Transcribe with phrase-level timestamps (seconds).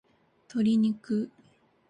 [0.47, 1.29] 鶏肉